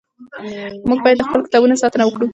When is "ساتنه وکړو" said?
1.81-2.27